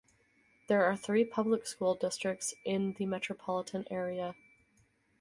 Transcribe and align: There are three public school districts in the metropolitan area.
There 0.67 0.83
are 0.83 0.97
three 0.97 1.23
public 1.23 1.67
school 1.67 1.93
districts 1.93 2.55
in 2.65 2.93
the 2.93 3.05
metropolitan 3.05 3.85
area. 3.91 4.33